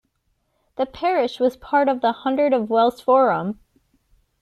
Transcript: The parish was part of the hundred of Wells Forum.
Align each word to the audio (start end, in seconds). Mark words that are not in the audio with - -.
The 0.77 0.87
parish 0.87 1.39
was 1.39 1.55
part 1.57 1.87
of 1.87 2.01
the 2.01 2.11
hundred 2.11 2.53
of 2.55 2.71
Wells 2.71 2.99
Forum. 2.99 3.59